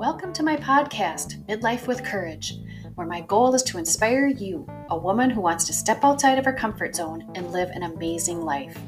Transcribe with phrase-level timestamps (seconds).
[0.00, 2.54] Welcome to my podcast, Midlife with Courage,
[2.94, 6.46] where my goal is to inspire you, a woman who wants to step outside of
[6.46, 8.78] her comfort zone and live an amazing life.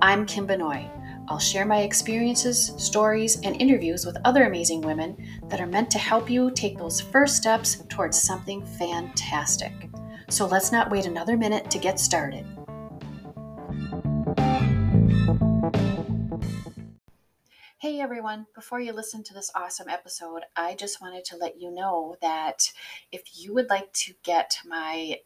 [0.00, 0.88] I'm Kim Benoit.
[1.26, 5.16] I'll share my experiences, stories, and interviews with other amazing women
[5.48, 9.90] that are meant to help you take those first steps towards something fantastic.
[10.30, 12.46] So let's not wait another minute to get started.
[17.82, 21.68] Hey everyone, before you listen to this awesome episode, I just wanted to let you
[21.68, 22.72] know that
[23.10, 25.18] if you would like to get my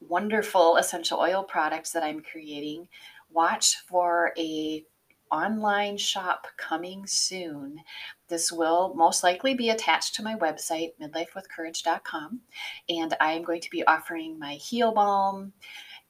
[0.00, 2.88] wonderful essential oil products that I'm creating,
[3.30, 4.84] watch for a
[5.30, 7.78] online shop coming soon.
[8.26, 12.40] This will most likely be attached to my website, midlifewithcourage.com,
[12.88, 15.52] and I am going to be offering my heel balm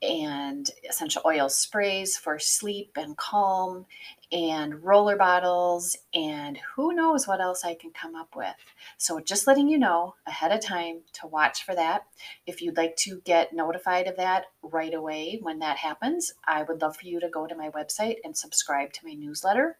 [0.02, 3.86] and essential oil sprays for sleep and calm
[4.32, 8.54] and roller bottles and who knows what else I can come up with.
[8.96, 12.06] So just letting you know ahead of time to watch for that.
[12.46, 16.80] If you'd like to get notified of that right away when that happens, I would
[16.80, 19.76] love for you to go to my website and subscribe to my newsletter.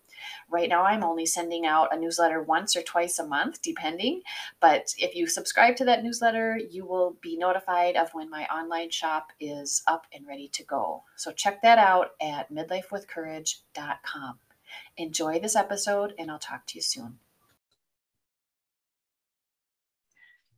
[0.48, 4.23] Right now, I'm only sending out a newsletter once or twice a month, depending.
[4.61, 8.91] But if you subscribe to that newsletter, you will be notified of when my online
[8.91, 11.05] shop is up and ready to go.
[11.17, 14.39] So check that out at midlifewithcourage.com.
[14.97, 17.19] Enjoy this episode, and I'll talk to you soon.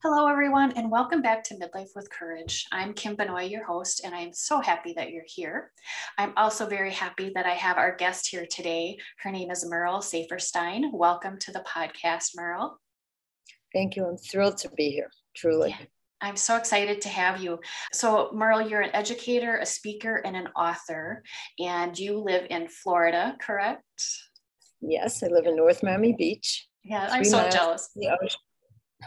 [0.06, 2.66] Hello, everyone, and welcome back to Midlife with Courage.
[2.70, 5.72] I'm Kim Benoit, your host, and I'm so happy that you're here.
[6.18, 8.98] I'm also very happy that I have our guest here today.
[9.20, 10.92] Her name is Merle Saferstein.
[10.92, 12.78] Welcome to the podcast, Merle.
[13.72, 14.04] Thank you.
[14.04, 15.70] I'm thrilled to be here, truly.
[15.70, 15.86] Yeah,
[16.20, 17.60] I'm so excited to have you.
[17.94, 21.22] So, Merle, you're an educator, a speaker, and an author,
[21.58, 24.04] and you live in Florida, correct?
[24.82, 26.68] Yes, I live in North Miami Beach.
[26.82, 27.88] Yeah, I'm so jealous.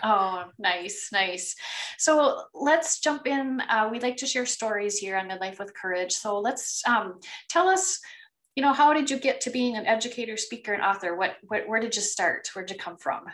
[0.04, 1.56] Oh, nice, nice.
[1.98, 3.62] So let's jump in.
[3.70, 6.14] Uh, we like to share stories here on Midlife with Courage.
[6.14, 8.00] So let's um, tell us,
[8.56, 11.16] you know, how did you get to being an educator, speaker, and author?
[11.16, 12.50] What, what, where did you start?
[12.54, 13.26] Where'd you come from?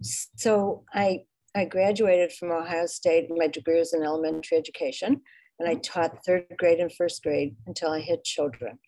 [0.00, 1.20] So I,
[1.54, 3.28] I graduated from Ohio State.
[3.30, 5.20] My degree was in elementary education,
[5.58, 8.78] and I taught third grade and first grade until I hit children.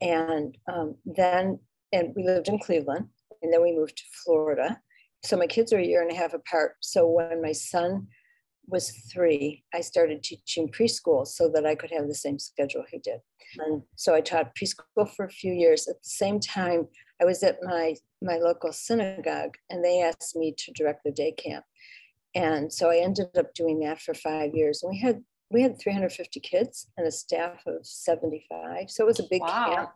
[0.00, 1.60] And um, then,
[1.92, 3.08] and we lived in Cleveland,
[3.42, 4.80] and then we moved to Florida
[5.24, 6.76] so my kids are a year and a half apart.
[6.80, 8.08] So when my son
[8.68, 12.98] was three, I started teaching preschool so that I could have the same schedule he
[12.98, 13.20] did.
[13.58, 15.88] And so I taught preschool for a few years.
[15.88, 16.88] At the same time,
[17.20, 21.32] I was at my my local synagogue and they asked me to direct the day
[21.32, 21.64] camp.
[22.34, 24.82] And so I ended up doing that for five years.
[24.82, 28.90] And we had we had 350 kids and a staff of 75.
[28.90, 29.74] So it was a big wow.
[29.74, 29.90] camp.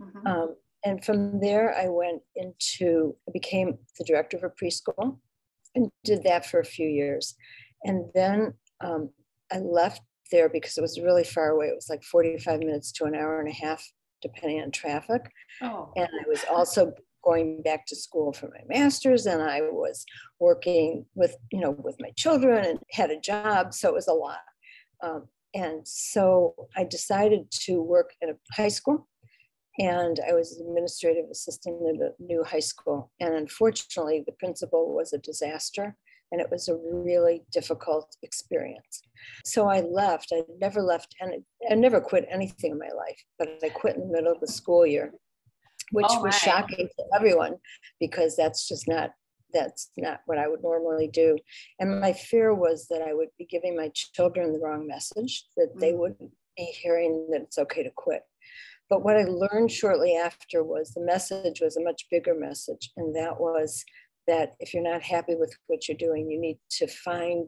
[0.00, 0.26] Mm-hmm.
[0.26, 5.18] Um, and from there, I went into, I became the director of a preschool
[5.74, 7.34] and did that for a few years.
[7.84, 9.10] And then um,
[9.52, 11.66] I left there because it was really far away.
[11.66, 13.84] It was like 45 minutes to an hour and a half,
[14.22, 15.22] depending on traffic.
[15.62, 15.92] Oh.
[15.96, 16.92] And I was also
[17.24, 20.04] going back to school for my master's and I was
[20.40, 23.72] working with, you know, with my children and had a job.
[23.72, 24.40] So it was a lot.
[25.02, 29.06] Um, and so I decided to work at a high school
[29.78, 33.10] and I was administrative assistant at a new high school.
[33.20, 35.96] And unfortunately, the principal was a disaster
[36.32, 39.02] and it was a really difficult experience.
[39.44, 40.32] So I left.
[40.34, 44.08] I never left, and I never quit anything in my life, but I quit in
[44.08, 45.12] the middle of the school year,
[45.90, 47.56] which oh, was shocking to everyone
[48.00, 49.12] because that's just not
[49.52, 51.36] that's not what I would normally do.
[51.78, 55.78] And my fear was that I would be giving my children the wrong message, that
[55.78, 55.98] they mm.
[55.98, 56.16] would
[56.56, 58.22] be hearing that it's okay to quit.
[58.92, 62.90] But what I learned shortly after was the message was a much bigger message.
[62.98, 63.86] And that was
[64.26, 67.46] that if you're not happy with what you're doing, you need to find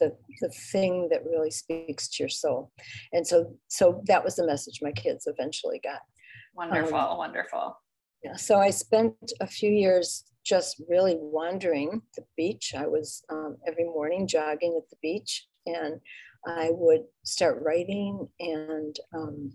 [0.00, 2.72] the, the thing that really speaks to your soul.
[3.12, 6.00] And so, so that was the message my kids eventually got.
[6.54, 7.76] Wonderful, um, wonderful.
[8.24, 8.36] Yeah.
[8.36, 12.72] So I spent a few years just really wandering the beach.
[12.74, 16.00] I was um, every morning jogging at the beach and
[16.46, 19.52] I would start writing and um,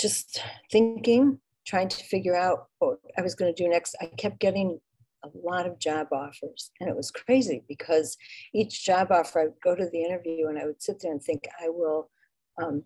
[0.00, 3.96] just thinking, trying to figure out what I was going to do next.
[4.00, 4.80] I kept getting
[5.22, 8.16] a lot of job offers, and it was crazy because
[8.54, 11.22] each job offer, I would go to the interview and I would sit there and
[11.22, 12.10] think, I will
[12.60, 12.84] um,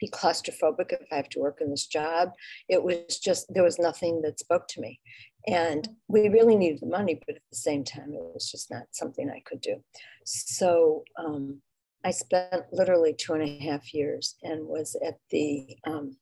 [0.00, 2.32] be claustrophobic if I have to work in this job.
[2.68, 5.00] It was just, there was nothing that spoke to me.
[5.46, 8.84] And we really needed the money, but at the same time, it was just not
[8.92, 9.82] something I could do.
[10.24, 11.60] So um,
[12.04, 16.16] I spent literally two and a half years and was at the um,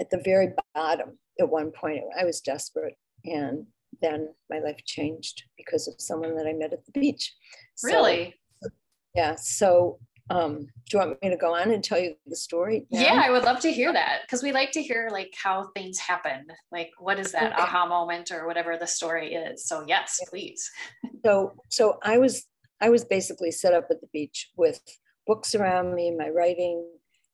[0.00, 2.02] at the very bottom at one point.
[2.18, 3.66] I was desperate and
[4.00, 7.34] then my life changed because of someone that I met at the beach.
[7.82, 8.34] Really?
[8.62, 8.70] So,
[9.14, 9.34] yeah.
[9.36, 9.98] So
[10.30, 12.86] um, do you want me to go on and tell you the story?
[12.90, 13.00] Now?
[13.00, 15.98] Yeah, I would love to hear that because we like to hear like how things
[15.98, 16.46] happen.
[16.70, 17.62] Like what is that okay.
[17.62, 19.66] aha moment or whatever the story is.
[19.66, 20.70] So yes, please.
[21.24, 22.46] So so I was
[22.80, 24.80] I was basically set up at the beach with
[25.26, 26.86] books around me, my writing,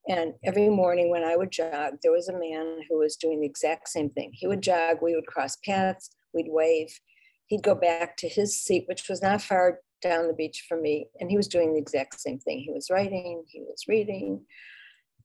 [0.08, 3.46] and every morning when I would jog, there was a man who was doing the
[3.46, 4.30] exact same thing.
[4.34, 6.98] He would jog, we would cross paths, we'd wave.
[7.46, 11.06] He'd go back to his seat, which was not far down the beach from me,
[11.18, 12.60] and he was doing the exact same thing.
[12.60, 14.44] He was writing, he was reading.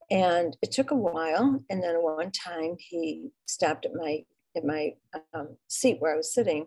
[0.10, 1.64] And it took a while.
[1.70, 4.24] And then one time he stopped at my
[4.58, 4.94] at my
[5.34, 6.66] um, seat where I was sitting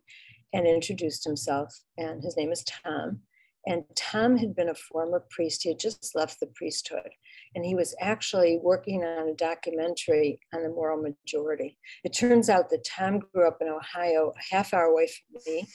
[0.53, 1.75] and introduced himself.
[1.99, 3.21] And his name is Tom.
[3.67, 5.63] And Tom had been a former priest.
[5.63, 7.11] He had just left the priesthood.
[7.55, 11.79] And he was actually working on a documentary on the moral majority.
[12.03, 15.67] It turns out that Tom grew up in Ohio, a half hour away from me.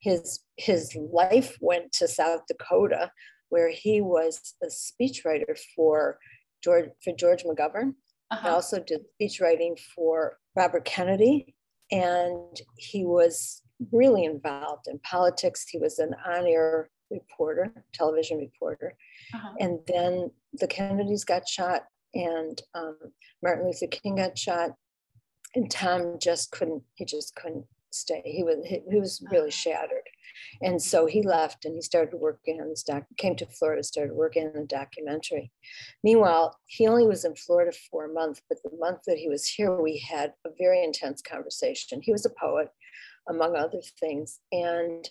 [0.00, 3.10] His, his life went to South Dakota,
[3.50, 6.18] where he was a speechwriter for
[6.62, 7.94] George, for George McGovern.
[8.30, 8.42] Uh-huh.
[8.42, 11.54] He also did speech writing for Robert Kennedy.
[11.90, 13.62] And he was
[13.92, 15.66] really involved in politics.
[15.68, 18.94] He was an on air reporter, television reporter.
[19.34, 19.54] Uh-huh.
[19.60, 21.84] And then the Kennedys got shot,
[22.14, 22.96] and um,
[23.42, 24.70] Martin Luther King got shot,
[25.54, 26.82] and Tom just couldn't.
[26.94, 28.22] He just couldn't stay.
[28.24, 29.50] He was he, he was really uh-huh.
[29.50, 30.08] shattered,
[30.62, 33.04] and so he left and he started working on this doc.
[33.16, 35.50] Came to Florida, started working on the documentary.
[36.02, 39.46] Meanwhile, he only was in Florida for a month, but the month that he was
[39.46, 42.00] here, we had a very intense conversation.
[42.02, 42.68] He was a poet,
[43.28, 45.08] among other things, and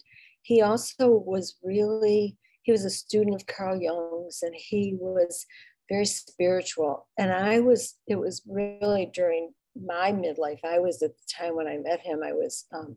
[0.47, 5.45] he also was really, he was a student of Carl Jung's and he was
[5.89, 7.05] very spiritual.
[7.19, 11.67] And I was, it was really during my midlife, I was at the time when
[11.67, 12.95] I met him, I was um,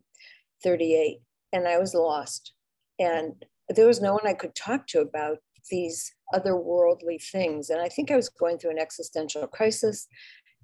[0.63, 1.19] 38
[1.51, 2.53] and I was lost.
[2.99, 3.33] And
[3.67, 5.39] there was no one I could talk to about
[5.69, 7.69] these otherworldly things.
[7.69, 10.07] And I think I was going through an existential crisis.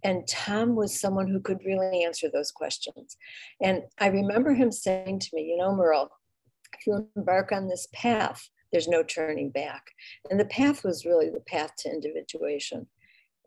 [0.06, 3.18] And Tom was someone who could really answer those questions.
[3.62, 6.12] And I remember him saying to me, You know, Merle,
[6.86, 9.84] you embark on this path, there's no turning back.
[10.30, 12.88] And the path was really the path to individuation.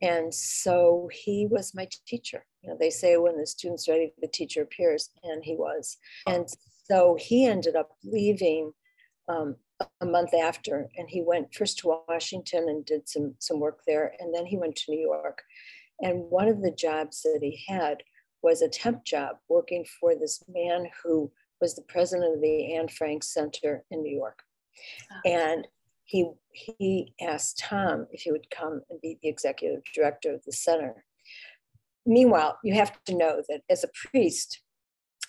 [0.02, 2.46] And so he was my teacher.
[2.62, 5.98] You know, they say when the student's ready, the teacher appears, and he was.
[6.26, 6.48] And
[6.84, 8.72] so he ended up leaving
[9.28, 9.56] um,
[10.00, 14.14] a month after, and he went first to Washington and did some some work there,
[14.18, 15.42] and then he went to New York.
[16.00, 18.02] And one of the jobs that he had
[18.42, 22.88] was a temp job working for this man who was the president of the Anne
[22.88, 24.40] Frank Center in New York.
[25.12, 25.30] Oh.
[25.30, 25.68] And
[26.04, 30.52] he, he asked Tom if he would come and be the executive director of the
[30.52, 31.04] center.
[32.06, 34.62] Meanwhile, you have to know that as a priest,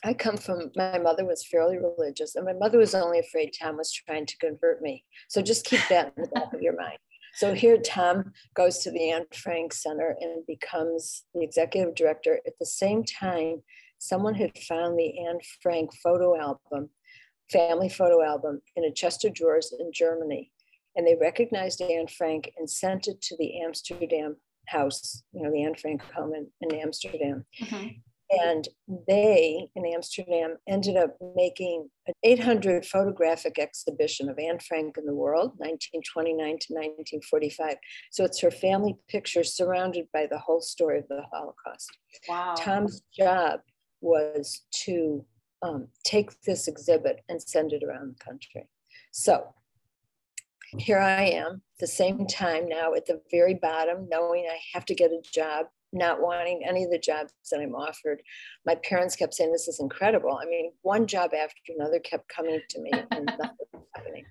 [0.03, 3.77] I come from my mother was fairly religious, and my mother was only afraid Tom
[3.77, 5.05] was trying to convert me.
[5.27, 6.97] So just keep that in the back of your mind.
[7.35, 12.39] So here Tom goes to the Anne Frank Center and becomes the executive director.
[12.47, 13.61] At the same time,
[14.01, 16.89] someone had found the Anne Frank photo album,
[17.51, 20.51] family photo album, in a chest of drawers in Germany.
[20.95, 24.37] And they recognized Anne Frank and sent it to the Amsterdam
[24.67, 27.45] house, you know, the Anne Frank home in, in Amsterdam.
[27.61, 27.87] Mm-hmm.
[28.31, 28.67] And
[29.07, 35.13] they in Amsterdam ended up making an 800 photographic exhibition of Anne Frank in the
[35.13, 37.75] world, 1929 to 1945.
[38.11, 41.89] So it's her family picture surrounded by the whole story of the Holocaust.
[42.29, 42.55] Wow.
[42.57, 43.59] Tom's job
[44.01, 45.25] was to
[45.61, 48.67] um, take this exhibit and send it around the country.
[49.11, 49.53] So
[50.77, 54.95] here I am, the same time now at the very bottom, knowing I have to
[54.95, 58.21] get a job, not wanting any of the jobs that I'm offered.
[58.65, 60.39] My parents kept saying, This is incredible.
[60.41, 64.25] I mean, one job after another kept coming to me and nothing was happening.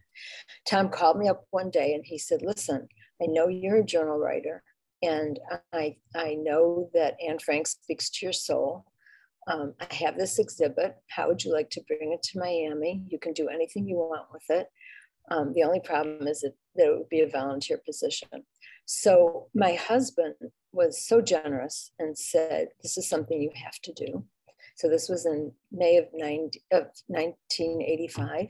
[0.67, 2.89] Tom called me up one day and he said, Listen,
[3.23, 4.63] I know you're a journal writer,
[5.03, 5.39] and
[5.75, 8.87] I, I know that Anne Frank speaks to your soul
[9.51, 10.97] um, I have this exhibit.
[11.09, 13.03] How would you like to bring it to Miami?
[13.09, 14.69] You can do anything you want with it.
[15.31, 18.29] Um, the only problem is that, it would be a volunteer position.
[18.87, 20.35] So my husband
[20.73, 24.25] was so generous and said, This is something you have to do.
[24.77, 28.47] So this was in May of, 90, of 1985.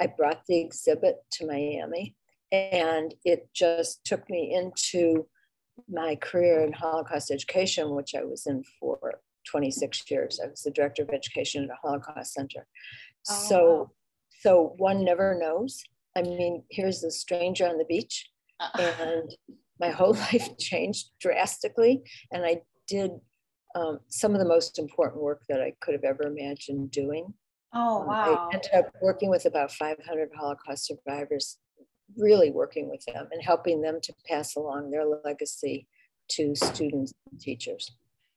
[0.00, 2.16] I brought the exhibit to Miami
[2.52, 5.26] and it just took me into
[5.88, 9.20] my career in Holocaust education, which I was in for
[9.50, 10.40] 26 years.
[10.42, 12.66] I was the director of education at a Holocaust center.
[13.28, 13.90] Oh, so, wow.
[14.40, 15.82] so one never knows.
[16.16, 19.34] I mean, here's a stranger on the beach, uh and
[19.78, 22.02] my whole life changed drastically.
[22.32, 23.12] And I did
[23.74, 27.32] um, some of the most important work that I could have ever imagined doing.
[27.72, 28.48] Oh, wow.
[28.50, 31.58] I ended up working with about 500 Holocaust survivors,
[32.16, 35.86] really working with them and helping them to pass along their legacy
[36.30, 37.96] to students and teachers.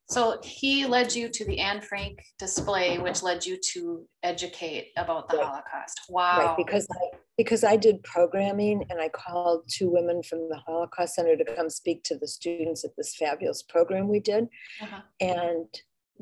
[0.09, 5.29] So he led you to the Anne Frank display, which led you to educate about
[5.29, 5.45] the right.
[5.45, 6.01] Holocaust.
[6.09, 6.39] Wow.
[6.39, 11.15] Right, because I because I did programming and I called two women from the Holocaust
[11.15, 14.47] Center to come speak to the students at this fabulous program we did.
[14.81, 15.01] Uh-huh.
[15.19, 15.67] And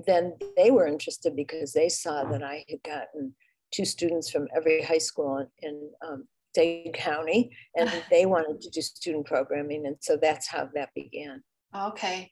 [0.06, 3.36] then they were interested because they saw that I had gotten
[3.72, 8.70] two students from every high school in, in um, Dade County, and they wanted to
[8.70, 11.44] do student programming, and so that's how that began.
[11.76, 12.30] Okay.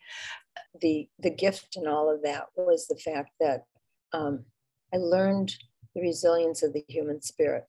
[0.81, 3.65] The the gift in all of that was the fact that
[4.13, 4.45] um,
[4.93, 5.53] I learned
[5.95, 7.65] the resilience of the human spirit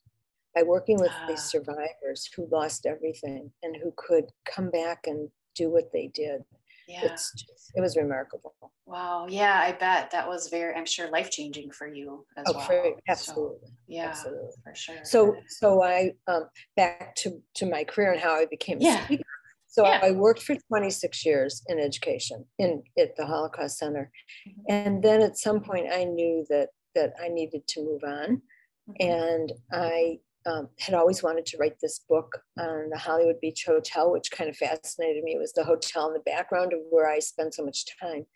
[0.54, 1.50] by working with these ah.
[1.58, 6.44] survivors who lost everything and who could come back and do what they did
[6.90, 7.04] yeah.
[7.04, 8.54] it's just, it was remarkable.
[8.86, 9.26] Wow.
[9.28, 12.66] Yeah, I bet that was very, I'm sure life changing for you as oh, well.
[12.66, 13.68] For, absolutely.
[13.68, 14.50] So, yeah, absolutely.
[14.64, 14.96] for sure.
[15.04, 19.02] So, so I, um, back to, to my career and how I became yeah.
[19.02, 19.24] a speaker.
[19.70, 20.00] So yeah.
[20.02, 24.10] I worked for 26 years in education in at the Holocaust Center.
[24.48, 24.60] Mm-hmm.
[24.68, 28.42] And then at some point I knew that that I needed to move on.
[28.90, 29.08] Mm-hmm.
[29.08, 34.10] And I um, had always wanted to write this book on the Hollywood Beach Hotel,
[34.10, 35.34] which kind of fascinated me.
[35.34, 38.26] It was the hotel in the background of where I spent so much time.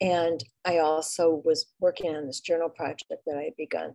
[0.00, 3.94] And I also was working on this journal project that I had begun.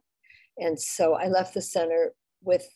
[0.57, 2.67] And so I left the center with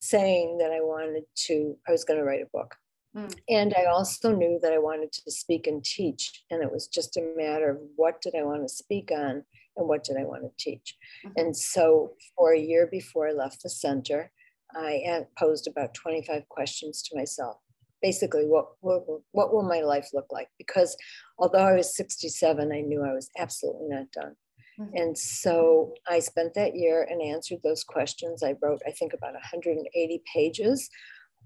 [0.00, 2.74] saying that I wanted to, I was going to write a book.
[3.16, 3.34] Mm.
[3.48, 6.44] And I also knew that I wanted to speak and teach.
[6.50, 9.44] And it was just a matter of what did I want to speak on
[9.76, 10.96] and what did I want to teach.
[11.24, 11.32] Mm-hmm.
[11.36, 14.30] And so for a year before I left the center,
[14.74, 17.56] I posed about 25 questions to myself.
[18.02, 20.48] Basically, what, what, what will my life look like?
[20.58, 20.96] Because
[21.38, 24.36] although I was 67, I knew I was absolutely not done.
[24.78, 24.96] Mm-hmm.
[24.96, 28.42] And so I spent that year and answered those questions.
[28.42, 30.90] I wrote, I think, about 180 pages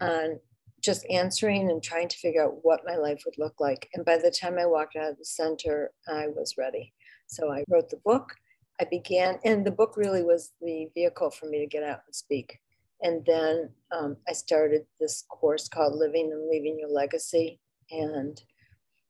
[0.01, 0.41] on
[0.81, 3.89] just answering and trying to figure out what my life would look like.
[3.95, 6.93] And by the time I walked out of the center, I was ready.
[7.27, 8.35] So I wrote the book.
[8.81, 12.15] I began, and the book really was the vehicle for me to get out and
[12.15, 12.59] speak.
[13.03, 17.61] And then um, I started this course called Living and Leaving Your Legacy.
[17.91, 18.41] And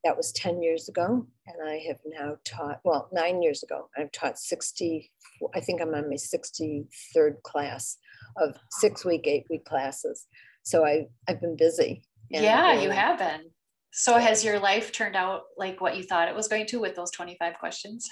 [0.05, 1.27] that was 10 years ago.
[1.47, 5.11] And I have now taught, well, nine years ago, I've taught 60,
[5.55, 7.99] I think I'm on my 63rd class
[8.37, 10.27] of six week, eight week classes.
[10.63, 12.03] So I, I've been busy.
[12.29, 13.51] yeah, you have been.
[13.93, 16.95] So has your life turned out like what you thought it was going to with
[16.95, 18.09] those 25 questions?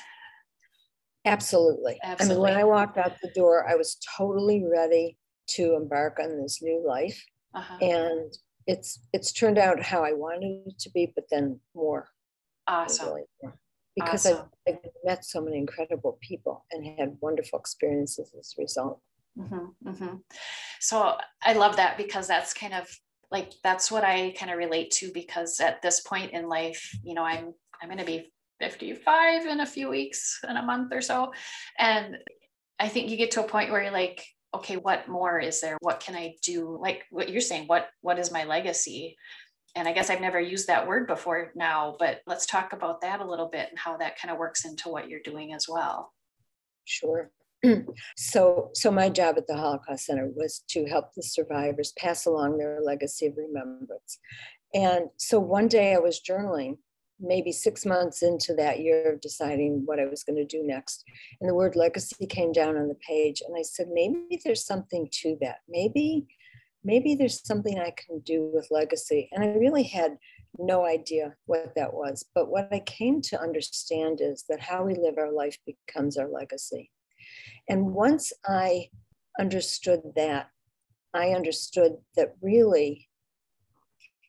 [1.25, 1.98] Absolutely.
[2.02, 2.34] Absolutely.
[2.34, 5.16] I mean, when I walked out the door, I was totally ready
[5.50, 7.22] to embark on this new life.
[7.54, 7.78] Uh-huh.
[7.80, 8.32] And
[8.66, 12.08] it's it's turned out how I wanted it to be, but then more.
[12.66, 13.08] Awesome.
[13.08, 13.54] Really more.
[13.96, 14.46] Because awesome.
[14.68, 19.00] I've, I've, met so many incredible people and had wonderful experiences as a result.
[19.38, 20.16] Mm-hmm, mm-hmm.
[20.80, 22.88] So I love that because that's kind of
[23.30, 27.14] like that's what I kind of relate to because at this point in life, you
[27.14, 31.00] know, I'm I'm going to be 55 in a few weeks in a month or
[31.00, 31.33] so
[31.78, 32.16] and
[32.80, 35.76] I think you get to a point where you're like okay, what more is there?
[35.80, 36.78] What can I do?
[36.80, 39.16] Like what you're saying, what what is my legacy?
[39.76, 43.21] And I guess I've never used that word before now, but let's talk about that
[43.21, 46.12] a little bit and how that kind of works into what you're doing as well.
[46.85, 47.30] Sure.
[48.16, 52.58] so, so my job at the Holocaust Center was to help the survivors pass along
[52.58, 54.18] their legacy of remembrance.
[54.74, 56.78] And so one day I was journaling,
[57.20, 61.04] maybe six months into that year of deciding what I was going to do next.
[61.40, 63.42] And the word legacy came down on the page.
[63.46, 65.58] And I said, maybe there's something to that.
[65.68, 66.26] Maybe,
[66.84, 69.28] maybe there's something I can do with legacy.
[69.32, 70.16] And I really had
[70.58, 72.24] no idea what that was.
[72.34, 76.28] But what I came to understand is that how we live our life becomes our
[76.28, 76.90] legacy.
[77.68, 78.88] And once I
[79.38, 80.49] understood that,
[81.14, 83.09] I understood that really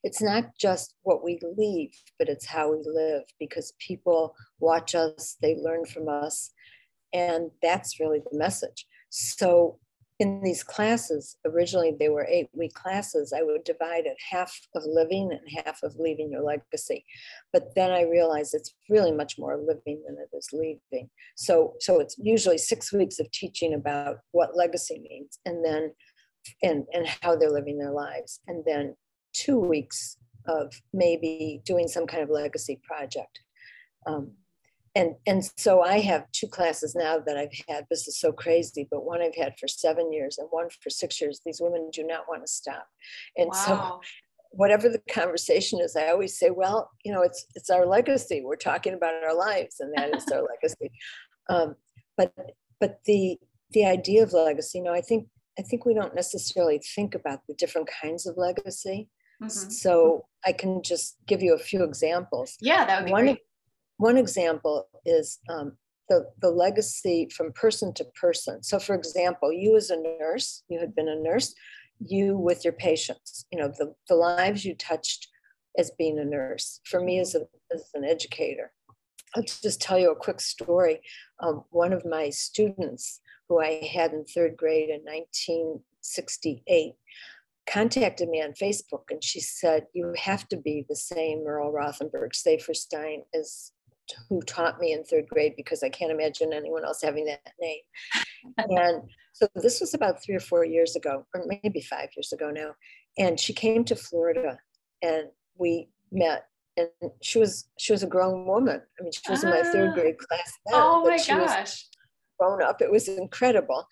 [0.03, 5.35] it's not just what we leave, but it's how we live because people watch us,
[5.41, 6.51] they learn from us.
[7.13, 8.85] And that's really the message.
[9.09, 9.79] So
[10.19, 14.83] in these classes, originally they were eight week classes, I would divide it half of
[14.85, 17.05] living and half of leaving your legacy.
[17.53, 21.09] But then I realized it's really much more living than it is leaving.
[21.35, 25.93] So, so it's usually six weeks of teaching about what legacy means and then
[26.63, 28.41] and, and how they're living their lives.
[28.47, 28.95] And then
[29.33, 33.39] two weeks of maybe doing some kind of legacy project.
[34.05, 34.31] Um,
[34.95, 37.85] and and so I have two classes now that I've had.
[37.89, 41.19] This is so crazy, but one I've had for seven years and one for six
[41.21, 41.41] years.
[41.45, 42.87] These women do not want to stop,
[43.37, 43.53] and wow.
[43.53, 44.01] so
[44.51, 48.41] whatever the conversation is, I always say, well, you know, it's it's our legacy.
[48.43, 50.91] We're talking about our lives, and that is our legacy.
[51.51, 51.77] Um,
[52.15, 52.31] but
[52.79, 53.39] but the
[53.71, 55.27] the idea of legacy, you know, I think
[55.57, 59.09] I think we don't necessarily think about the different kinds of legacy.
[59.41, 59.69] Mm-hmm.
[59.71, 62.55] So I can just give you a few examples.
[62.61, 63.39] Yeah, that would be one, great.
[63.99, 65.73] One example is um,
[66.07, 68.63] the, the legacy from person to person.
[68.63, 71.53] So, for example, you as a nurse, you had been a nurse,
[71.99, 75.27] you with your patients, you know, the, the lives you touched
[75.77, 76.79] as being a nurse.
[76.85, 77.41] For me as, a,
[77.73, 78.71] as an educator,
[79.35, 81.01] I'll just tell you a quick story.
[81.41, 86.93] Um, one of my students, who I had in third grade in 1968,
[87.69, 92.31] contacted me on Facebook and she said, You have to be the same Merle Rothenberg
[92.31, 93.73] Saferstein as
[94.27, 97.81] who taught me in third grade because I can't imagine anyone else having that name.
[98.57, 102.51] and so this was about three or four years ago, or maybe five years ago
[102.51, 102.75] now.
[103.17, 104.57] And she came to Florida
[105.01, 106.45] and we met.
[106.77, 106.89] And
[107.21, 108.81] she was she was a grown woman.
[108.99, 109.93] I mean, she was in my third ah.
[109.93, 110.75] grade class then.
[110.75, 111.87] Oh my gosh.
[112.39, 112.81] grown up.
[112.81, 113.85] It was incredible.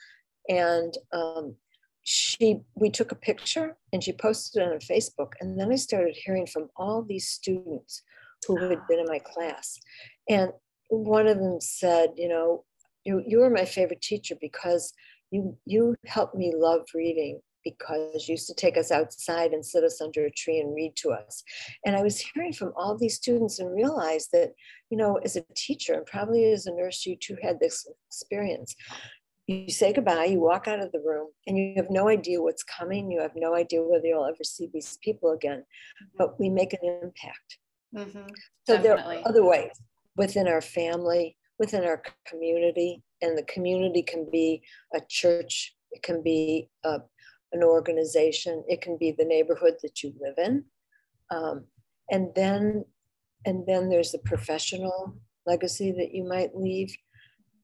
[0.47, 1.55] And um,
[2.03, 5.33] she we took a picture and she posted it on Facebook.
[5.41, 8.03] And then I started hearing from all these students
[8.55, 9.79] who had been in my class.
[10.29, 10.51] And
[10.89, 12.63] one of them said, you know,
[13.03, 14.93] you, you were my favorite teacher because
[15.31, 19.83] you you helped me love reading because you used to take us outside and sit
[19.83, 21.43] us under a tree and read to us.
[21.85, 24.53] And I was hearing from all these students and realized that,
[24.89, 28.75] you know, as a teacher and probably as a nurse, you too had this experience.
[29.47, 32.63] You say goodbye, you walk out of the room, and you have no idea what's
[32.63, 33.09] coming.
[33.09, 35.63] You have no idea whether you'll ever see these people again,
[36.17, 37.57] but we make an impact.
[37.95, 38.27] Mm-hmm.
[38.65, 38.81] So Definitely.
[38.83, 39.71] there are other ways
[40.15, 44.61] within our family, within our community, and the community can be
[44.93, 46.99] a church, it can be a,
[47.53, 50.65] an organization, it can be the neighborhood that you live in,
[51.31, 51.65] um,
[52.11, 52.85] and then
[53.45, 55.15] and then there's the professional
[55.45, 56.95] legacy that you might leave.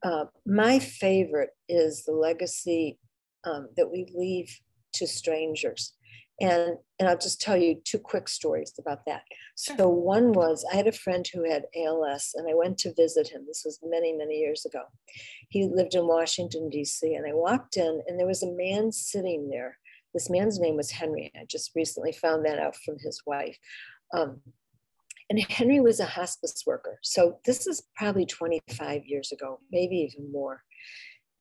[0.03, 2.97] Uh, my favorite is the legacy
[3.45, 4.49] um, that we leave
[4.93, 5.93] to strangers.
[6.41, 9.21] And, and I'll just tell you two quick stories about that.
[9.55, 13.27] So, one was I had a friend who had ALS, and I went to visit
[13.27, 13.45] him.
[13.47, 14.81] This was many, many years ago.
[15.49, 19.49] He lived in Washington, D.C., and I walked in, and there was a man sitting
[19.49, 19.77] there.
[20.13, 21.31] This man's name was Henry.
[21.35, 23.57] I just recently found that out from his wife.
[24.13, 24.41] Um,
[25.29, 26.99] and Henry was a hospice worker.
[27.03, 30.63] So, this is probably 25 years ago, maybe even more.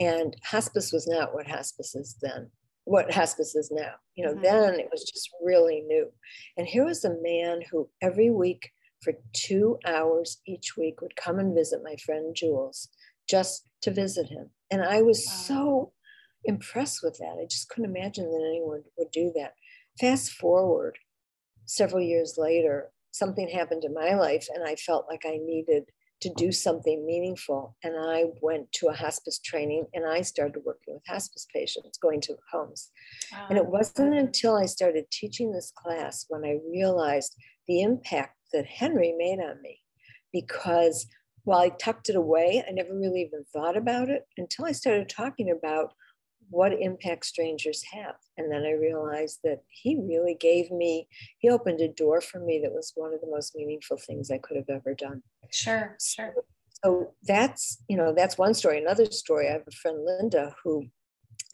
[0.00, 2.50] And hospice was not what hospice is then
[2.84, 3.92] what hospice is now.
[4.14, 4.42] You know, mm-hmm.
[4.42, 6.10] then it was just really new.
[6.56, 8.70] And here was a man who every week
[9.02, 12.88] for two hours each week would come and visit my friend Jules
[13.28, 14.50] just to visit him.
[14.70, 15.34] And I was wow.
[15.34, 15.92] so
[16.44, 17.38] impressed with that.
[17.40, 19.54] I just couldn't imagine that anyone would do that.
[20.00, 20.98] Fast forward
[21.66, 25.84] several years later, something happened in my life, and I felt like I needed
[26.22, 27.76] to do something meaningful.
[27.82, 32.20] And I went to a hospice training and I started working with hospice patients, going
[32.22, 32.90] to homes.
[33.48, 38.66] And it wasn't until I started teaching this class when I realized the impact that
[38.66, 39.80] Henry made on me.
[40.32, 41.06] Because
[41.44, 45.08] while I tucked it away, I never really even thought about it until I started
[45.08, 45.92] talking about
[46.52, 48.16] what impact strangers have.
[48.36, 52.60] And then I realized that he really gave me, he opened a door for me
[52.62, 55.22] that was one of the most meaningful things I could have ever done.
[55.50, 56.34] Sure, sure.
[56.84, 58.78] So that's, you know, that's one story.
[58.78, 60.88] Another story, I have a friend, Linda, who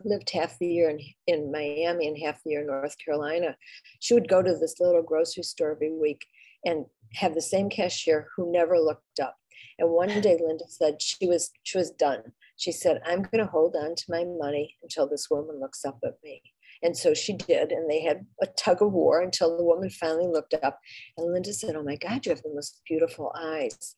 [0.05, 3.57] lived half the year in, in Miami and half the year in North Carolina.
[4.01, 6.27] She would go to this little grocery store every week
[6.65, 9.37] and have the same cashier who never looked up.
[9.79, 13.51] And one day Linda said she was she was done she said, I'm going to
[13.51, 16.43] hold on to my money until this woman looks up at me.
[16.83, 17.71] And so she did.
[17.71, 20.79] And they had a tug of war until the woman finally looked up.
[21.17, 23.95] And Linda said, Oh my God, you have the most beautiful eyes.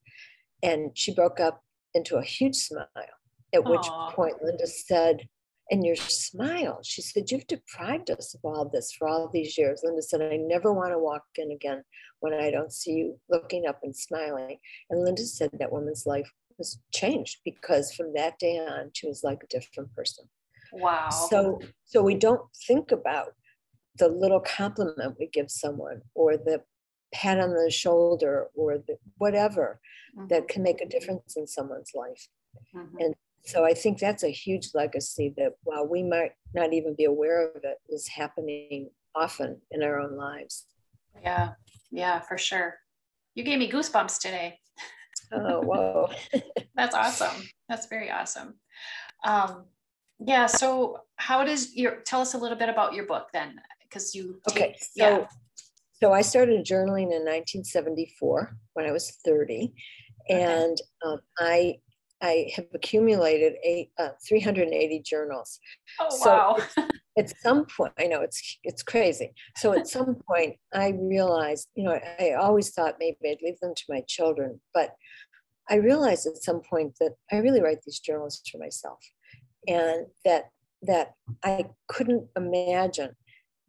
[0.62, 1.62] And she broke up
[1.94, 2.86] into a huge smile,
[3.52, 3.70] at Aww.
[3.70, 5.26] which point Linda said,
[5.70, 6.80] and your smile.
[6.82, 9.80] She said, You've deprived us of all this for all these years.
[9.82, 11.82] Linda said, I never want to walk in again
[12.20, 14.58] when I don't see you looking up and smiling.
[14.90, 19.24] And Linda said that woman's life was changed because from that day on she was
[19.24, 20.26] like a different person.
[20.72, 21.08] Wow.
[21.10, 23.34] So so we don't think about
[23.98, 26.62] the little compliment we give someone or the
[27.12, 29.80] pat on the shoulder or the whatever
[30.16, 30.28] mm-hmm.
[30.28, 32.28] that can make a difference in someone's life.
[32.74, 32.96] Mm-hmm.
[32.98, 37.04] and so i think that's a huge legacy that while we might not even be
[37.04, 40.66] aware of it is happening often in our own lives.
[41.22, 41.50] Yeah.
[41.90, 42.74] Yeah for sure.
[43.34, 44.58] You gave me goosebumps today
[45.32, 46.10] oh, whoa.
[46.74, 47.48] That's awesome.
[47.68, 48.54] That's very awesome.
[49.24, 49.64] Um,
[50.18, 50.46] yeah.
[50.46, 53.60] So, how does your tell us a little bit about your book then?
[53.82, 54.76] Because you take, okay.
[54.78, 55.26] So, yeah.
[55.92, 59.72] so I started journaling in 1974 when I was 30,
[60.28, 61.76] and um, I
[62.22, 65.58] I have accumulated eight, uh, 380 journals.
[65.98, 66.86] Oh, so wow.
[67.18, 69.32] at some point, I know it's it's crazy.
[69.56, 73.60] So at some point, I realized, you know, I, I always thought maybe I'd leave
[73.60, 74.94] them to my children, but
[75.68, 78.98] I realized at some point that I really write these journals for myself,
[79.66, 80.50] and that
[80.82, 83.16] that I couldn't imagine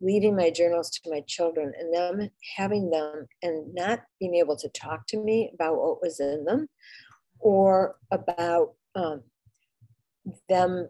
[0.02, 4.70] leaving my journals to my children and them having them and not being able to
[4.70, 6.68] talk to me about what was in them
[7.42, 9.22] or about um,
[10.50, 10.90] them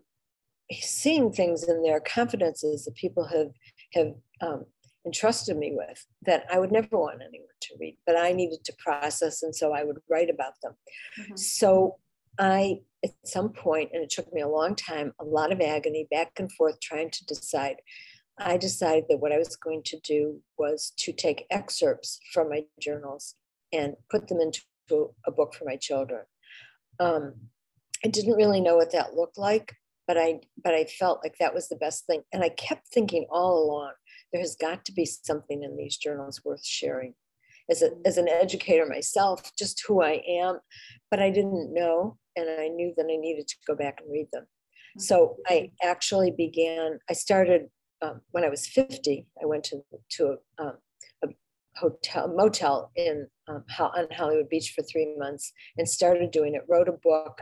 [0.79, 3.49] seeing things in their confidences that people have
[3.93, 4.65] have um,
[5.05, 8.73] entrusted me with that I would never want anyone to read, but I needed to
[8.77, 10.73] process, and so I would write about them.
[11.19, 11.35] Mm-hmm.
[11.35, 11.97] So
[12.39, 16.07] I, at some point, and it took me a long time, a lot of agony,
[16.11, 17.77] back and forth, trying to decide.
[18.37, 22.63] I decided that what I was going to do was to take excerpts from my
[22.79, 23.35] journals
[23.71, 24.61] and put them into
[25.27, 26.21] a book for my children.
[27.01, 27.33] Um,
[28.05, 29.75] I didn't really know what that looked like,
[30.07, 32.21] but I but I felt like that was the best thing.
[32.31, 33.93] And I kept thinking all along,
[34.31, 37.13] there has got to be something in these journals worth sharing.
[37.69, 40.59] As, a, as an educator myself, just who I am,
[41.09, 44.27] but I didn't know, and I knew that I needed to go back and read
[44.33, 44.45] them.
[44.97, 46.99] So I actually began.
[47.09, 47.67] I started
[48.01, 49.27] um, when I was 50.
[49.41, 49.81] I went to
[50.17, 50.73] to a, um,
[51.23, 51.27] a
[51.77, 56.63] hotel motel in um, on Hollywood Beach for three months and started doing it.
[56.67, 57.41] Wrote a book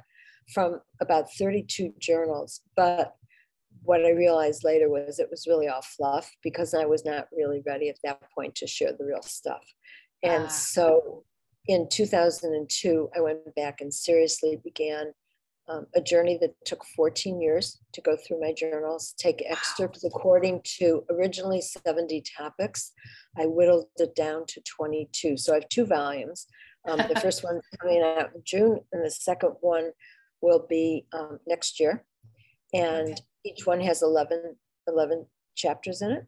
[0.53, 2.61] from about 32 journals.
[2.75, 3.15] But
[3.83, 7.61] what I realized later was it was really all fluff because I was not really
[7.65, 9.63] ready at that point to share the real stuff.
[10.23, 10.49] And ah.
[10.49, 11.23] so
[11.67, 15.13] in 2002, I went back and seriously began
[15.69, 20.61] um, a journey that took 14 years to go through my journals, take excerpts according
[20.77, 22.91] to originally 70 topics.
[23.37, 25.37] I whittled it down to 22.
[25.37, 26.47] So I have two volumes.
[26.87, 29.91] Um, the first one coming out in June, and the second one
[30.41, 32.03] will be um, next year.
[32.73, 33.21] And okay.
[33.45, 34.55] each one has 11,
[34.87, 36.25] 11 chapters in it.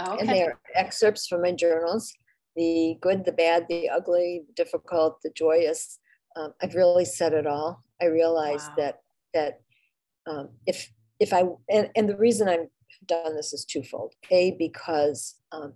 [0.00, 0.16] okay.
[0.20, 2.12] And they are excerpts from my journals
[2.56, 5.98] the good, the bad, the ugly, the difficult, the joyous.
[6.36, 7.84] Um, I've really said it all.
[8.00, 8.74] I realized wow.
[8.78, 9.00] that
[9.34, 9.60] that
[10.26, 12.68] um, if if I and, and the reason I've
[13.06, 14.14] done this is twofold.
[14.30, 15.74] A because um,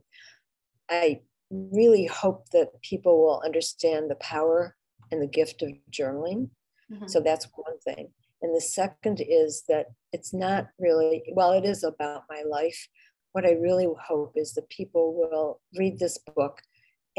[0.89, 4.77] I really hope that people will understand the power
[5.11, 6.51] and the gift of journaling
[6.93, 7.07] Mm-hmm.
[7.07, 8.09] So that's one thing.
[8.43, 12.89] And the second is that it's not really, well, it is about my life.
[13.33, 16.61] What I really hope is that people will read this book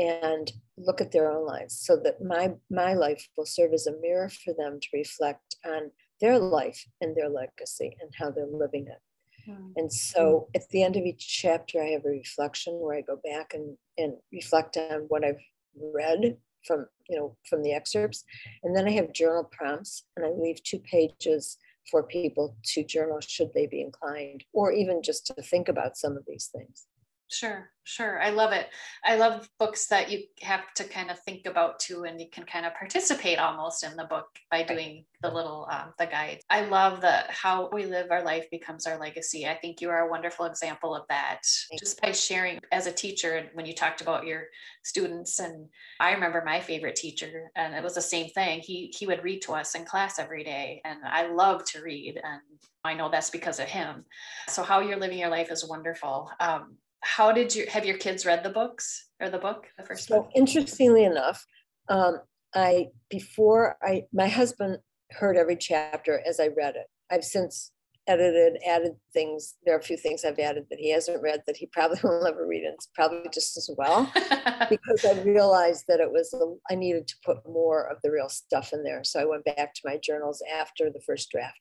[0.01, 3.99] and look at their own lives so that my my life will serve as a
[4.01, 8.87] mirror for them to reflect on their life and their legacy and how they're living
[8.87, 9.49] it.
[9.49, 9.71] Mm-hmm.
[9.75, 13.19] And so at the end of each chapter, I have a reflection where I go
[13.23, 15.41] back and, and reflect on what I've
[15.75, 18.23] read from you know from the excerpts
[18.63, 21.57] and then i have journal prompts and i leave two pages
[21.89, 26.15] for people to journal should they be inclined or even just to think about some
[26.15, 26.87] of these things
[27.31, 28.21] Sure, sure.
[28.21, 28.67] I love it.
[29.05, 32.43] I love books that you have to kind of think about too, and you can
[32.43, 36.41] kind of participate almost in the book by doing the little um, the guide.
[36.49, 39.47] I love that how we live our life becomes our legacy.
[39.47, 41.39] I think you are a wonderful example of that.
[41.79, 44.47] Just by sharing as a teacher, when you talked about your
[44.83, 45.69] students, and
[46.01, 48.59] I remember my favorite teacher, and it was the same thing.
[48.59, 52.19] He he would read to us in class every day, and I love to read,
[52.21, 52.41] and
[52.83, 54.03] I know that's because of him.
[54.49, 56.29] So how you're living your life is wonderful.
[56.41, 60.07] Um, how did you have your kids read the books or the book the first
[60.07, 60.31] so book?
[60.35, 61.45] interestingly enough
[61.89, 62.19] um,
[62.55, 64.77] i before i my husband
[65.11, 66.87] heard every chapter as i read it.
[67.11, 67.71] I've since
[68.07, 69.55] edited added things.
[69.63, 72.23] There are a few things i've added that he hasn't read that he probably will
[72.23, 74.11] never read and it's probably just as well
[74.69, 78.29] because i realized that it was a, i needed to put more of the real
[78.29, 79.03] stuff in there.
[79.03, 81.59] So i went back to my journals after the first draft.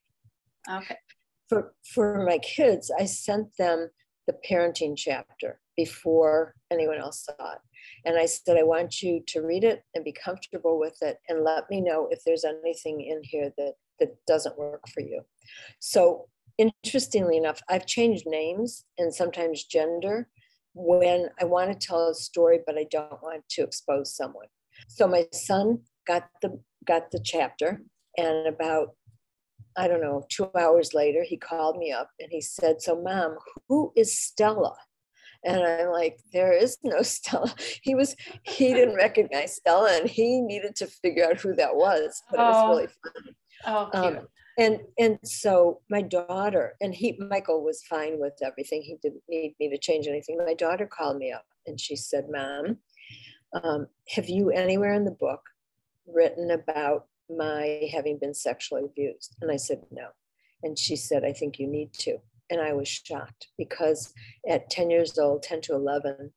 [0.69, 0.97] Okay.
[1.49, 3.89] For for my kids i sent them
[4.27, 7.59] the parenting chapter before anyone else saw it.
[8.05, 11.43] And I said, I want you to read it and be comfortable with it and
[11.43, 15.21] let me know if there's anything in here that, that doesn't work for you.
[15.79, 20.27] So, interestingly enough, I've changed names and sometimes gender
[20.73, 24.47] when I want to tell a story, but I don't want to expose someone.
[24.87, 27.81] So, my son got the got the chapter
[28.17, 28.95] and about
[29.77, 33.37] I don't know, two hours later, he called me up and he said, So, mom,
[33.67, 34.75] who is Stella?
[35.43, 37.53] And I'm like, there is no Stella.
[37.81, 42.21] He was, he didn't recognize Stella and he needed to figure out who that was,
[42.29, 42.43] but oh.
[42.43, 43.35] it was really funny.
[43.65, 43.89] Oh.
[43.93, 48.81] Um, and and so my daughter and he Michael was fine with everything.
[48.81, 50.37] He didn't need me to change anything.
[50.37, 52.77] My daughter called me up and she said, "Mom,
[53.63, 55.41] um, have you anywhere in the book
[56.05, 59.35] written about my having been sexually abused?
[59.41, 60.07] And I said, No.
[60.63, 62.17] And she said, I think you need to.
[62.49, 64.13] And I was shocked because
[64.47, 66.31] at 10 years old, 10 to 11,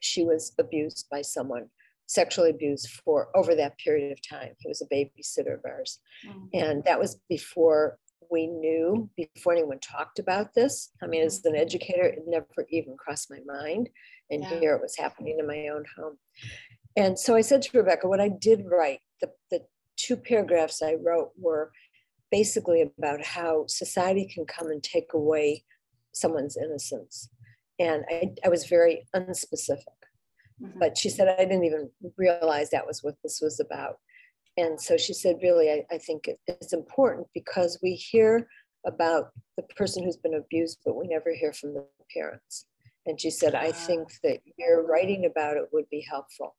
[0.00, 1.66] she was abused by someone,
[2.06, 4.52] sexually abused for over that period of time.
[4.60, 5.98] He was a babysitter of ours.
[6.26, 6.46] Mm-hmm.
[6.54, 7.98] And that was before
[8.30, 10.90] we knew, before anyone talked about this.
[11.02, 11.62] I mean, as an mm-hmm.
[11.62, 13.88] educator, it never even crossed my mind.
[14.30, 14.60] And yeah.
[14.60, 16.18] here it was happening in my own home.
[16.96, 19.60] And so I said to Rebecca, what I did write, the, the
[19.98, 21.70] two paragraphs I wrote were
[22.30, 25.64] basically about how society can come and take away
[26.12, 27.28] someone's innocence.
[27.78, 29.82] And I, I was very unspecific.
[30.62, 30.78] Mm-hmm.
[30.78, 33.96] But she said, I didn't even realize that was what this was about.
[34.56, 38.48] And so she said, really, I, I think it, it's important because we hear
[38.86, 42.66] about the person who's been abused, but we never hear from the parents.
[43.06, 46.56] And she said, I think that your writing about it would be helpful.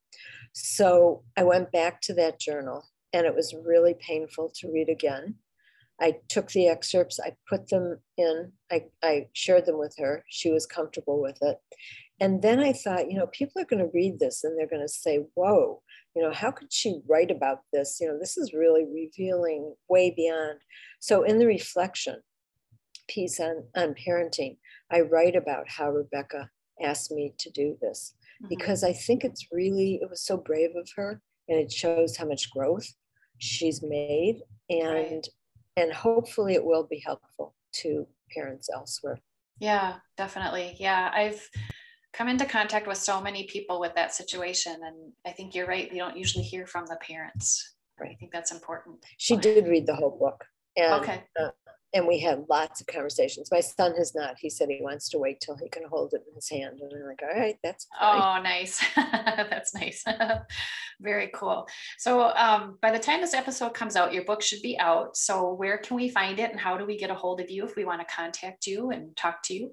[0.54, 5.36] So I went back to that journal and it was really painful to read again.
[6.02, 10.24] I took the excerpts, I put them in, I, I shared them with her.
[10.30, 11.58] She was comfortable with it.
[12.22, 14.82] And then I thought, you know, people are going to read this and they're going
[14.86, 15.82] to say, whoa,
[16.15, 17.98] you know, how could she write about this?
[18.00, 20.60] You know, this is really revealing way beyond.
[21.00, 22.17] So in the reflection
[23.08, 24.58] piece on, on parenting,
[24.91, 26.50] I write about how Rebecca
[26.82, 28.50] asked me to do this mm-hmm.
[28.50, 32.26] because I think it's really, it was so brave of her and it shows how
[32.26, 32.93] much growth
[33.39, 35.28] she's made and right.
[35.78, 39.19] and hopefully it will be helpful to parents elsewhere.
[39.60, 40.75] Yeah definitely.
[40.80, 41.49] Yeah i've
[42.13, 45.91] come into contact with so many people with that situation and i think you're right
[45.91, 47.75] we don't usually hear from the parents.
[47.99, 48.12] Right.
[48.12, 49.04] I think that's important.
[49.17, 50.45] She did read the whole book
[50.78, 51.23] and okay.
[51.39, 51.49] Uh,
[51.93, 53.49] and we had lots of conversations.
[53.52, 54.36] My son has not.
[54.39, 56.80] He said he wants to wait till he can hold it in his hand.
[56.80, 58.21] And I'm like, all right, that's fine.
[58.21, 58.84] Oh, nice.
[58.95, 60.04] that's nice.
[61.02, 61.67] Very cool.
[61.97, 65.17] So um, by the time this episode comes out, your book should be out.
[65.17, 67.65] So where can we find it and how do we get a hold of you
[67.65, 69.71] if we want to contact you and talk to you?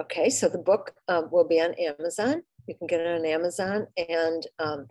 [0.00, 2.42] Okay, so the book um, will be on Amazon.
[2.66, 4.86] You can get it on Amazon and um,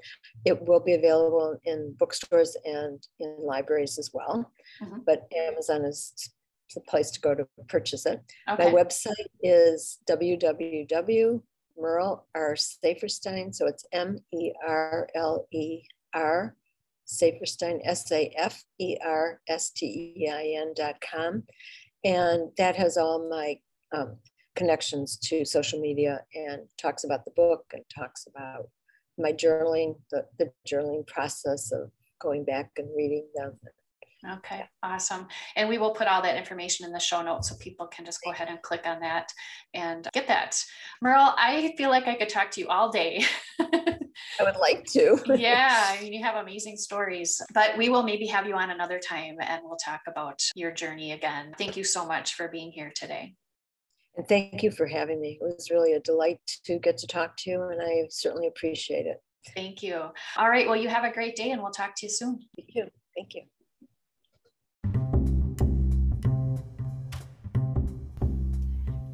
[0.45, 4.51] it will be available in bookstores and in libraries as well.
[4.81, 4.99] Mm-hmm.
[5.05, 6.31] But Amazon is
[6.73, 8.21] the place to go to purchase it.
[8.49, 8.65] Okay.
[8.65, 9.11] My website
[9.41, 11.41] is www.
[11.77, 12.53] Merle R.
[12.53, 13.53] Saferstein.
[13.53, 15.81] So it's M E R L E
[16.13, 16.55] R
[17.05, 21.43] Saferstein, S A F E R S T E I N dot com.
[22.03, 23.59] And that has all my
[23.95, 24.17] um,
[24.55, 28.69] connections to social media and talks about the book and talks about
[29.17, 31.91] my journaling, the, the journaling process of
[32.21, 33.57] going back and reading them.
[34.37, 35.27] Okay, awesome.
[35.55, 38.23] And we will put all that information in the show notes so people can just
[38.23, 39.31] go ahead and click on that
[39.73, 40.59] and get that.
[41.01, 43.23] Merle, I feel like I could talk to you all day.
[43.59, 45.21] I would like to.
[45.37, 48.99] yeah, I mean, you have amazing stories, but we will maybe have you on another
[48.99, 51.53] time and we'll talk about your journey again.
[51.57, 53.35] Thank you so much for being here today.
[54.17, 55.37] And thank you for having me.
[55.41, 59.05] It was really a delight to get to talk to you, and I certainly appreciate
[59.05, 59.21] it.
[59.53, 60.01] Thank you.
[60.37, 60.67] All right.
[60.67, 62.39] Well, you have a great day, and we'll talk to you soon.
[62.55, 62.87] Thank you.
[63.15, 63.41] Thank you.